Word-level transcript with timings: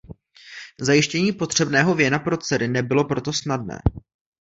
Zajištění 0.81 1.31
potřebného 1.31 1.95
věna 1.95 2.19
pro 2.19 2.37
dcery 2.37 2.67
nebylo 2.67 3.05
proto 3.05 3.33
snadné. 3.33 3.79